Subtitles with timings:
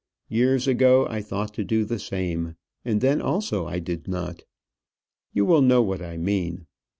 [0.29, 4.41] Years ago I thought to do the same, and then also I did not.
[5.31, 6.65] You will know what I mean.